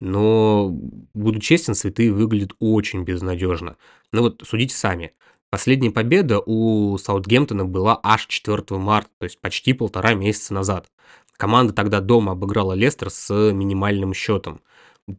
Но, 0.00 0.70
буду 1.14 1.40
честен, 1.40 1.74
святые 1.74 2.12
выглядят 2.12 2.54
очень 2.58 3.04
безнадежно. 3.04 3.76
Ну 4.12 4.22
вот, 4.22 4.42
судите 4.46 4.74
сами. 4.74 5.12
Последняя 5.50 5.90
победа 5.90 6.40
у 6.44 6.96
Саутгемптона 6.96 7.64
была 7.64 8.00
аж 8.02 8.26
4 8.26 8.62
марта, 8.78 9.10
то 9.18 9.24
есть 9.24 9.40
почти 9.40 9.72
полтора 9.72 10.14
месяца 10.14 10.54
назад. 10.54 10.90
Команда 11.36 11.72
тогда 11.72 12.00
дома 12.00 12.32
обыграла 12.32 12.72
Лестер 12.72 13.10
с 13.10 13.52
минимальным 13.52 14.14
счетом. 14.14 14.60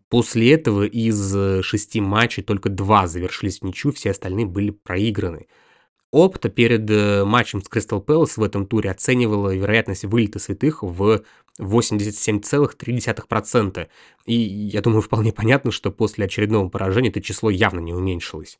После 0.09 0.53
этого 0.53 0.83
из 0.83 1.63
шести 1.63 1.99
матчей 1.99 2.43
только 2.43 2.69
два 2.69 3.07
завершились 3.07 3.59
в 3.59 3.63
ничью, 3.63 3.91
все 3.91 4.11
остальные 4.11 4.45
были 4.45 4.71
проиграны. 4.71 5.47
Опта 6.11 6.49
перед 6.49 6.89
э, 6.89 7.23
матчем 7.23 7.61
с 7.61 7.69
Кристал 7.69 8.01
Пэлас 8.01 8.35
в 8.35 8.43
этом 8.43 8.67
туре 8.67 8.91
оценивала 8.91 9.55
вероятность 9.55 10.03
вылета 10.03 10.39
святых 10.39 10.83
в 10.83 11.21
87,3%. 11.61 13.87
И 14.25 14.33
я 14.33 14.81
думаю, 14.81 15.01
вполне 15.01 15.31
понятно, 15.31 15.71
что 15.71 15.91
после 15.91 16.25
очередного 16.25 16.67
поражения 16.69 17.09
это 17.09 17.21
число 17.21 17.49
явно 17.49 17.79
не 17.79 17.93
уменьшилось. 17.93 18.59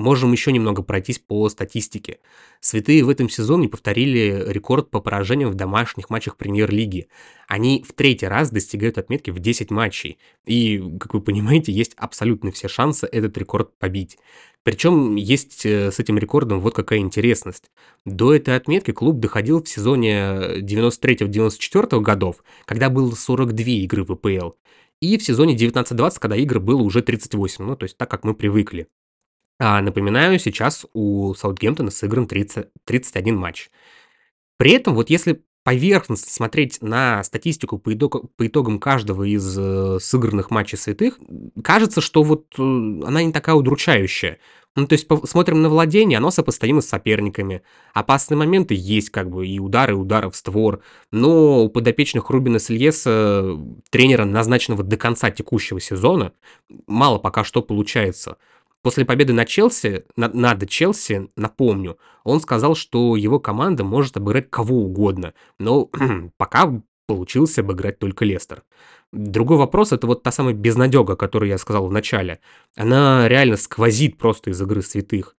Можем 0.00 0.32
еще 0.32 0.50
немного 0.50 0.82
пройтись 0.82 1.18
по 1.18 1.46
статистике. 1.50 2.20
Святые 2.60 3.04
в 3.04 3.10
этом 3.10 3.28
сезоне 3.28 3.68
повторили 3.68 4.44
рекорд 4.46 4.90
по 4.90 4.98
поражениям 4.98 5.50
в 5.50 5.54
домашних 5.54 6.08
матчах 6.08 6.38
премьер-лиги. 6.38 7.08
Они 7.48 7.84
в 7.86 7.92
третий 7.92 8.24
раз 8.24 8.50
достигают 8.50 8.96
отметки 8.96 9.30
в 9.30 9.40
10 9.40 9.70
матчей. 9.70 10.18
И, 10.46 10.82
как 10.98 11.12
вы 11.12 11.20
понимаете, 11.20 11.72
есть 11.72 11.92
абсолютно 11.96 12.50
все 12.50 12.66
шансы 12.66 13.06
этот 13.12 13.36
рекорд 13.36 13.78
побить. 13.78 14.16
Причем 14.62 15.16
есть 15.16 15.66
э, 15.66 15.92
с 15.92 15.98
этим 15.98 16.16
рекордом 16.16 16.60
вот 16.60 16.74
какая 16.74 17.00
интересность. 17.00 17.70
До 18.06 18.34
этой 18.34 18.56
отметки 18.56 18.92
клуб 18.92 19.20
доходил 19.20 19.62
в 19.62 19.68
сезоне 19.68 20.60
93-94 20.62 22.00
годов, 22.00 22.42
когда 22.64 22.88
было 22.88 23.14
42 23.14 23.64
игры 23.66 24.04
в 24.04 24.14
ВПЛ. 24.14 24.52
И 25.02 25.18
в 25.18 25.22
сезоне 25.22 25.56
19-20, 25.56 26.16
когда 26.18 26.36
игр 26.36 26.58
было 26.58 26.80
уже 26.80 27.02
38, 27.02 27.66
ну 27.66 27.76
то 27.76 27.84
есть 27.84 27.98
так, 27.98 28.10
как 28.10 28.24
мы 28.24 28.32
привыкли. 28.32 28.88
А, 29.62 29.82
напоминаю, 29.82 30.38
сейчас 30.38 30.86
у 30.94 31.34
Саутгемптона 31.34 31.90
сыгран 31.90 32.26
30, 32.26 32.68
31 32.86 33.36
матч. 33.36 33.70
При 34.56 34.72
этом, 34.72 34.94
вот 34.94 35.10
если 35.10 35.44
поверхностно 35.64 36.32
смотреть 36.32 36.80
на 36.80 37.22
статистику 37.22 37.78
по, 37.78 37.92
итог, 37.92 38.34
по 38.36 38.46
итогам 38.46 38.78
каждого 38.78 39.24
из 39.24 39.54
э, 39.58 39.98
сыгранных 40.00 40.50
матчей 40.50 40.78
святых, 40.78 41.18
кажется, 41.62 42.00
что 42.00 42.22
вот 42.22 42.46
э, 42.58 42.62
она 42.62 43.22
не 43.22 43.32
такая 43.32 43.54
удручающая. 43.54 44.38
Ну, 44.76 44.86
то 44.86 44.94
есть 44.94 45.06
по, 45.06 45.26
смотрим 45.26 45.60
на 45.60 45.68
владение, 45.68 46.16
оно 46.16 46.30
сопоставимо 46.30 46.80
с 46.80 46.88
соперниками. 46.88 47.62
Опасные 47.92 48.38
моменты 48.38 48.74
есть, 48.74 49.10
как 49.10 49.28
бы, 49.28 49.46
и 49.46 49.58
удары, 49.58 49.92
и 49.92 49.96
удары 49.96 50.30
в 50.30 50.36
створ. 50.36 50.80
Но 51.12 51.64
у 51.64 51.68
подопечных 51.68 52.30
Рубина 52.30 52.58
Сильеса, 52.58 53.58
тренера, 53.90 54.24
назначенного 54.24 54.84
до 54.84 54.96
конца 54.96 55.30
текущего 55.30 55.80
сезона, 55.80 56.32
мало 56.86 57.18
пока 57.18 57.44
что 57.44 57.60
получается. 57.60 58.38
После 58.82 59.04
победы 59.04 59.32
на 59.32 59.44
Челси, 59.44 60.04
на, 60.16 60.28
над 60.28 60.68
Челси, 60.68 61.30
напомню, 61.36 61.98
он 62.24 62.40
сказал, 62.40 62.74
что 62.74 63.16
его 63.16 63.38
команда 63.38 63.84
может 63.84 64.16
обыграть 64.16 64.50
кого 64.50 64.84
угодно, 64.84 65.34
но 65.58 65.90
пока 66.38 66.82
получилось 67.06 67.58
обыграть 67.58 67.98
только 67.98 68.24
Лестер. 68.24 68.62
Другой 69.12 69.58
вопрос, 69.58 69.92
это 69.92 70.06
вот 70.06 70.22
та 70.22 70.30
самая 70.30 70.54
безнадега, 70.54 71.16
которую 71.16 71.48
я 71.48 71.58
сказал 71.58 71.88
в 71.88 71.92
начале. 71.92 72.38
Она 72.76 73.28
реально 73.28 73.56
сквозит 73.56 74.16
просто 74.16 74.50
из 74.50 74.62
игры 74.62 74.80
святых. 74.80 75.36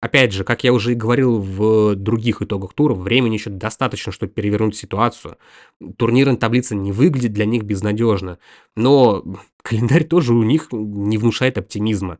Опять 0.00 0.32
же, 0.32 0.44
как 0.44 0.64
я 0.64 0.72
уже 0.72 0.92
и 0.92 0.94
говорил 0.94 1.38
в 1.38 1.96
других 1.96 2.40
итогах 2.40 2.72
тура, 2.72 2.94
времени 2.94 3.34
еще 3.34 3.50
достаточно, 3.50 4.10
чтобы 4.10 4.32
перевернуть 4.32 4.76
ситуацию. 4.76 5.36
Турнирная 5.98 6.36
таблица 6.36 6.74
не 6.74 6.92
выглядит 6.92 7.32
для 7.32 7.44
них 7.44 7.64
безнадежно, 7.64 8.38
но 8.74 9.22
календарь 9.62 10.04
тоже 10.04 10.32
у 10.32 10.44
них 10.44 10.68
не 10.70 11.18
внушает 11.18 11.58
оптимизма. 11.58 12.18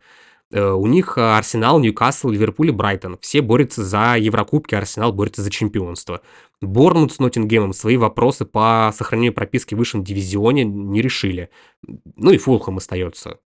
Э, 0.54 0.70
у 0.70 0.87
них 0.87 1.18
Арсенал, 1.18 1.80
Ньюкасл, 1.80 2.28
Ливерпуль 2.28 2.68
и 2.68 2.70
Брайтон. 2.70 3.18
Все 3.20 3.42
борются 3.42 3.84
за 3.84 4.16
Еврокубки, 4.16 4.76
Арсенал 4.76 5.12
борется 5.12 5.42
за 5.42 5.50
чемпионство. 5.50 6.23
Борнут 6.61 7.12
с 7.12 7.18
Ноттингемом 7.18 7.73
свои 7.73 7.96
вопросы 7.96 8.44
по 8.44 8.92
сохранению 8.96 9.34
прописки 9.34 9.75
в 9.75 9.78
высшем 9.78 10.04
дивизионе 10.04 10.64
не 10.64 11.02
решили. 11.02 11.50
Ну 11.82 12.30
и 12.30 12.38
Фулхэм 12.38 12.76
остается. 12.76 13.40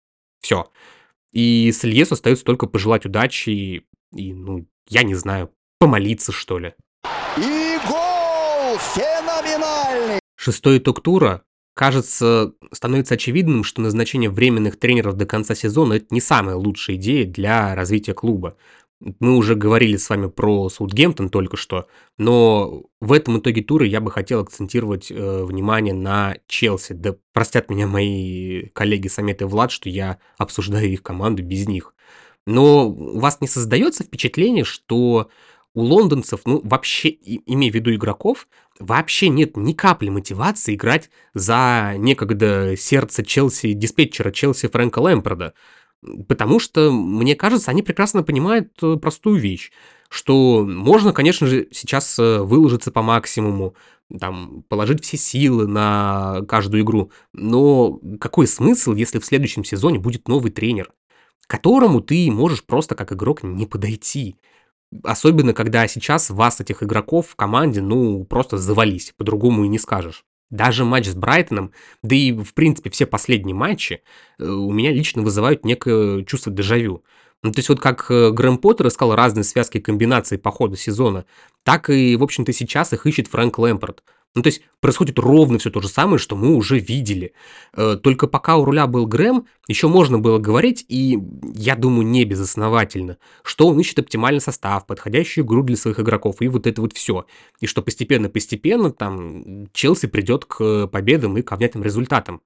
Все. 0.41 0.71
И 1.31 1.71
с 1.73 1.85
Ильесу 1.85 2.15
остается 2.15 2.43
только 2.43 2.67
пожелать 2.67 3.05
удачи 3.05 3.51
и, 3.51 3.87
и, 4.15 4.33
ну, 4.33 4.67
я 4.89 5.03
не 5.03 5.15
знаю, 5.15 5.51
помолиться, 5.79 6.33
что 6.33 6.59
ли. 6.59 6.73
И 7.37 7.77
гол! 7.87 8.79
Феноменальный! 8.79 10.21
Шестой 10.37 10.79
итог 10.79 11.03
тура 11.03 11.43
Кажется, 11.75 12.53
становится 12.71 13.15
очевидным, 13.15 13.65
что 13.65 13.81
назначение 13.81 14.31
временных 14.31 14.79
тренеров 14.79 15.17
до 15.17 15.27
конца 15.27 15.57
сезона– 15.57 15.93
это 15.95 16.07
не 16.11 16.21
самая 16.21 16.55
лучшая 16.55 16.97
идея 16.97 17.27
для 17.27 17.75
развития 17.75 18.15
клуба. 18.15 18.57
Мы 19.19 19.37
уже 19.37 19.57
говорили 19.57 19.97
с 19.97 20.09
вами 20.09 20.29
про 20.29 20.69
Саутгемптон 20.69 21.29
только 21.29 21.57
что, 21.57 21.89
но 22.17 22.85
в 23.01 23.13
этом 23.13 23.39
итоге 23.39 23.61
тура 23.61 23.85
я 23.85 24.01
бы 24.01 24.11
хотел 24.11 24.41
акцентировать 24.41 25.11
э, 25.11 25.45
внимание 25.45 25.93
на 25.93 26.37
Челси. 26.47 26.93
Да 26.93 27.17
простят 27.33 27.69
меня 27.69 27.89
мои 27.89 28.69
коллеги 28.69 29.09
Самет 29.09 29.43
и 29.43 29.45
Влад, 29.45 29.73
что 29.73 29.89
я 29.89 30.19
обсуждаю 30.39 30.89
их 30.89 31.03
команду 31.03 31.43
без 31.43 31.67
них. 31.67 31.93
Но 32.47 32.89
у 32.89 33.19
вас 33.19 33.41
не 33.41 33.49
создается 33.49 34.05
впечатление, 34.05 34.65
что 34.65 35.29
у 35.75 35.83
лондонцев, 35.83 36.41
ну, 36.45 36.61
вообще, 36.65 37.11
имея 37.11 37.71
в 37.71 37.75
виду 37.75 37.95
игроков, 37.95 38.47
вообще 38.79 39.29
нет 39.29 39.57
ни 39.57 39.73
капли 39.73 40.09
мотивации 40.09 40.75
играть 40.75 41.11
за 41.35 41.95
некогда 41.99 42.77
сердце 42.77 43.25
Челси, 43.25 43.73
диспетчера 43.73 44.31
Челси 44.31 44.69
Фрэнка 44.69 45.01
Лэмпорда. 45.01 45.55
Потому 46.29 46.61
что, 46.61 46.93
мне 46.93 47.35
кажется, 47.35 47.71
они 47.71 47.83
прекрасно 47.83 48.23
понимают 48.23 48.71
э, 48.83 48.97
простую 48.97 49.41
вещь, 49.41 49.73
что 50.11 50.65
можно, 50.65 51.13
конечно 51.13 51.47
же, 51.47 51.67
сейчас 51.73 52.19
э, 52.19 52.41
выложиться 52.41 52.93
по 52.93 53.03
максимуму, 53.03 53.75
там, 54.21 54.65
положить 54.69 55.03
все 55.03 55.17
силы 55.17 55.67
на 55.67 56.43
каждую 56.47 56.83
игру, 56.83 57.11
но 57.33 57.99
какой 58.21 58.47
смысл, 58.47 58.93
если 58.93 59.19
в 59.19 59.25
следующем 59.25 59.65
сезоне 59.65 59.99
будет 59.99 60.29
новый 60.29 60.53
тренер, 60.53 60.93
которому 61.47 62.01
ты 62.01 62.31
можешь 62.31 62.65
просто 62.65 62.95
как 62.95 63.13
игрок 63.13 63.43
не 63.43 63.67
подойти? 63.67 64.37
Особенно, 65.03 65.53
когда 65.55 65.87
сейчас 65.89 66.31
вас, 66.31 66.61
этих 66.61 66.83
игроков 66.83 67.29
в 67.29 67.37
команде, 67.37 67.81
ну, 67.81 68.25
просто 68.25 68.59
завались, 68.59 69.13
по-другому 69.17 69.65
и 69.65 69.69
не 69.69 69.79
скажешь. 69.79 70.25
Даже 70.51 70.85
матч 70.85 71.09
с 71.09 71.15
Брайтоном, 71.15 71.73
да 72.03 72.15
и, 72.15 72.33
в 72.33 72.55
принципе, 72.55 72.91
все 72.91 73.07
последние 73.07 73.57
матчи 73.57 74.03
э, 74.39 74.45
у 74.45 74.71
меня 74.71 74.93
лично 74.93 75.23
вызывают 75.23 75.65
некое 75.65 76.23
чувство 76.25 76.53
дежавю. 76.53 77.03
Ну, 77.43 77.51
то 77.51 77.59
есть 77.59 77.69
вот 77.69 77.81
как 77.81 78.07
э, 78.11 78.31
Грэм 78.31 78.59
Поттер 78.59 78.87
искал 78.87 79.15
разные 79.15 79.45
связки 79.45 79.79
и 79.79 79.81
комбинации 79.81 80.37
по 80.37 80.51
ходу 80.51 80.77
сезона, 80.77 81.25
так 81.63 81.91
и, 81.91 82.15
в 82.17 82.23
общем-то, 82.23 82.53
сейчас 82.53 82.93
их 82.93 83.07
ищет 83.07 83.29
Фрэнк 83.29 83.59
Лэмпорт. 83.59 84.05
Ну, 84.35 84.43
то 84.43 84.49
есть 84.49 84.63
происходит 84.81 85.19
ровно 85.19 85.59
все 85.59 85.71
то 85.71 85.81
же 85.81 85.89
самое, 85.89 86.19
что 86.19 86.35
мы 86.35 86.57
уже 86.57 86.79
видели. 86.81 87.35
Э, 87.73 87.97
только 88.03 88.27
пока 88.27 88.57
у 88.57 88.65
руля 88.65 88.89
был 88.89 89.07
Грэм, 89.07 89.47
еще 89.69 89.87
можно 89.87 90.19
было 90.19 90.39
говорить, 90.39 90.85
и 90.89 91.19
я 91.55 91.77
думаю, 91.77 92.05
не 92.07 92.25
безосновательно, 92.25 93.19
что 93.45 93.69
он 93.69 93.79
ищет 93.79 94.01
оптимальный 94.01 94.41
состав, 94.41 94.87
подходящую 94.87 95.45
игру 95.47 95.63
для 95.63 95.77
своих 95.77 96.01
игроков, 96.01 96.37
и 96.41 96.49
вот 96.49 96.67
это 96.67 96.81
вот 96.81 96.95
все. 96.95 97.27
И 97.61 97.67
что 97.67 97.81
постепенно-постепенно 97.81 98.91
там 98.91 99.69
Челси 99.73 100.09
придет 100.09 100.47
к 100.47 100.89
победам 100.89 101.39
и 101.39 101.43
к 101.43 101.57
внятным 101.57 101.85
результатам. 101.85 102.43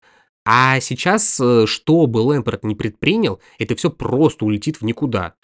А 0.50 0.80
сейчас, 0.80 1.38
э, 1.38 1.66
что 1.66 2.06
бы 2.06 2.20
Лэмпорт 2.20 2.64
не 2.64 2.74
предпринял, 2.74 3.38
это 3.58 3.76
все 3.76 3.90
просто 3.90 4.46
улетит 4.46 4.80
в 4.80 4.82
никуда. 4.82 5.34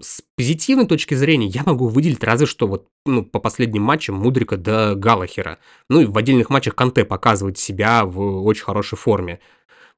С 0.00 0.22
позитивной 0.36 0.86
точки 0.86 1.14
зрения 1.14 1.48
я 1.48 1.64
могу 1.66 1.88
выделить 1.88 2.22
разве 2.22 2.46
что 2.46 2.68
вот 2.68 2.86
ну, 3.04 3.24
по 3.24 3.40
последним 3.40 3.82
матчам 3.82 4.14
Мудрика 4.14 4.56
до 4.56 4.94
Галахера. 4.94 5.58
Ну 5.90 6.02
и 6.02 6.04
в 6.04 6.16
отдельных 6.16 6.50
матчах 6.50 6.76
Канте 6.76 7.04
показывает 7.04 7.58
себя 7.58 8.04
в 8.04 8.44
очень 8.44 8.62
хорошей 8.62 8.96
форме. 8.96 9.40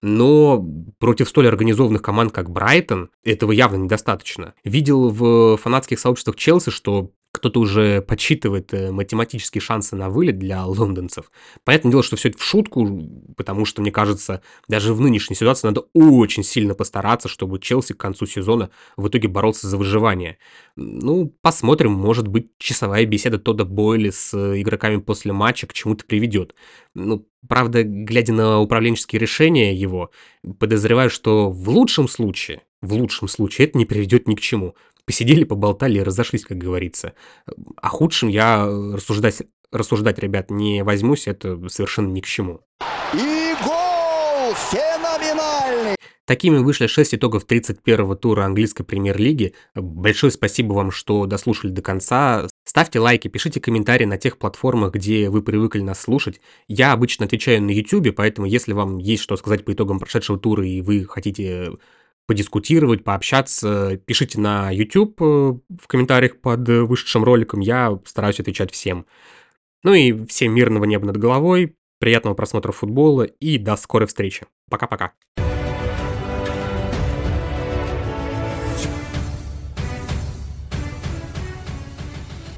Но 0.00 0.66
против 0.98 1.28
столь 1.28 1.48
организованных 1.48 2.00
команд, 2.00 2.32
как 2.32 2.48
Брайтон, 2.48 3.10
этого 3.24 3.52
явно 3.52 3.76
недостаточно. 3.76 4.54
Видел 4.64 5.10
в 5.10 5.58
фанатских 5.58 6.00
сообществах 6.00 6.36
Челси, 6.36 6.70
что 6.70 7.10
кто-то 7.36 7.60
уже 7.60 8.00
подсчитывает 8.00 8.72
э, 8.72 8.90
математические 8.90 9.60
шансы 9.60 9.94
на 9.94 10.08
вылет 10.08 10.38
для 10.38 10.64
лондонцев. 10.64 11.30
Понятное 11.64 11.90
дело, 11.90 12.02
что 12.02 12.16
все 12.16 12.30
это 12.30 12.38
в 12.38 12.42
шутку, 12.42 12.88
потому 13.36 13.64
что, 13.64 13.82
мне 13.82 13.90
кажется, 13.90 14.42
даже 14.68 14.94
в 14.94 15.00
нынешней 15.00 15.36
ситуации 15.36 15.66
надо 15.66 15.84
очень 15.92 16.42
сильно 16.42 16.74
постараться, 16.74 17.28
чтобы 17.28 17.58
Челси 17.58 17.92
к 17.92 17.98
концу 17.98 18.26
сезона 18.26 18.70
в 18.96 19.08
итоге 19.08 19.28
боролся 19.28 19.68
за 19.68 19.76
выживание. 19.76 20.38
Ну, 20.76 21.34
посмотрим, 21.42 21.92
может 21.92 22.26
быть, 22.26 22.50
часовая 22.58 23.04
беседа 23.04 23.38
Тода 23.38 23.64
Бойли 23.64 24.10
с 24.10 24.32
э, 24.32 24.60
игроками 24.60 24.96
после 24.96 25.32
матча 25.32 25.66
к 25.66 25.74
чему-то 25.74 26.04
приведет. 26.06 26.54
Ну, 26.94 27.28
правда, 27.46 27.82
глядя 27.82 28.32
на 28.32 28.60
управленческие 28.60 29.20
решения 29.20 29.74
его, 29.74 30.10
подозреваю, 30.58 31.10
что 31.10 31.50
в 31.50 31.68
лучшем 31.68 32.08
случае, 32.08 32.62
в 32.80 32.94
лучшем 32.94 33.28
случае 33.28 33.68
это 33.68 33.76
не 33.76 33.84
приведет 33.84 34.26
ни 34.26 34.34
к 34.34 34.40
чему 34.40 34.74
посидели, 35.06 35.44
поболтали 35.44 35.98
и 35.98 36.02
разошлись, 36.02 36.44
как 36.44 36.58
говорится. 36.58 37.14
О 37.80 37.88
худшем 37.88 38.28
я 38.28 38.66
рассуждать, 38.66 39.42
рассуждать, 39.72 40.18
ребят, 40.18 40.50
не 40.50 40.82
возьмусь, 40.84 41.26
это 41.26 41.68
совершенно 41.68 42.08
ни 42.08 42.20
к 42.20 42.26
чему. 42.26 42.60
И 43.14 43.54
гол 43.64 44.54
феноменальный! 44.70 45.96
Такими 46.26 46.58
вышли 46.58 46.88
6 46.88 47.14
итогов 47.14 47.46
31-го 47.46 48.16
тура 48.16 48.44
английской 48.44 48.82
премьер-лиги. 48.82 49.54
Большое 49.76 50.32
спасибо 50.32 50.72
вам, 50.72 50.90
что 50.90 51.24
дослушали 51.26 51.70
до 51.70 51.82
конца. 51.82 52.48
Ставьте 52.64 52.98
лайки, 52.98 53.28
пишите 53.28 53.60
комментарии 53.60 54.06
на 54.06 54.18
тех 54.18 54.36
платформах, 54.36 54.92
где 54.92 55.30
вы 55.30 55.40
привыкли 55.42 55.82
нас 55.82 56.00
слушать. 56.00 56.40
Я 56.66 56.92
обычно 56.92 57.26
отвечаю 57.26 57.62
на 57.62 57.70
YouTube, 57.70 58.12
поэтому 58.16 58.48
если 58.48 58.72
вам 58.72 58.98
есть 58.98 59.22
что 59.22 59.36
сказать 59.36 59.64
по 59.64 59.72
итогам 59.72 60.00
прошедшего 60.00 60.36
тура 60.36 60.66
и 60.66 60.80
вы 60.80 61.04
хотите 61.04 61.70
подискутировать, 62.26 63.04
пообщаться, 63.04 64.00
пишите 64.04 64.40
на 64.40 64.70
YouTube 64.70 65.20
э, 65.20 65.24
в 65.24 65.86
комментариях 65.86 66.40
под 66.40 66.68
вышедшим 66.68 67.24
роликом, 67.24 67.60
я 67.60 67.98
стараюсь 68.04 68.40
отвечать 68.40 68.72
всем. 68.72 69.06
Ну 69.82 69.94
и 69.94 70.26
всем 70.26 70.52
мирного 70.52 70.84
неба 70.84 71.06
над 71.06 71.16
головой, 71.16 71.76
приятного 72.00 72.34
просмотра 72.34 72.72
футбола 72.72 73.22
и 73.22 73.58
до 73.58 73.76
скорой 73.76 74.08
встречи. 74.08 74.46
Пока-пока. 74.68 75.12